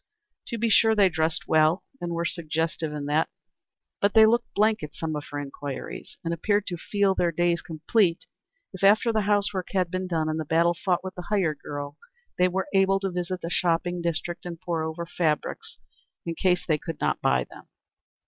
[0.47, 3.29] To be sure, they dressed well and were suggestive in that,
[3.99, 7.61] but they looked blank at some of her inquiries, and appeared to feel their days
[7.61, 8.25] complete
[8.73, 11.97] if, after the housework had been done and the battle fought with the hired girl,
[12.39, 15.77] they were able to visit the shopping district and pore over fabrics,
[16.25, 17.67] in case they could not buy them.